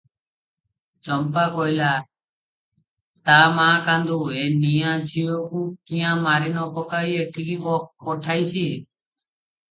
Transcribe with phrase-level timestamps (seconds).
[1.07, 1.89] ଚମ୍ପା କହିଲା,
[3.29, 8.65] "ତା ମା କାନ୍ଦୁ, ଏ ନିଆଁ ଝିଅକୁ କ୍ୟାଁ ମାରି ନ ପକାଇ ଏଠିକି ପଠାଇଛି?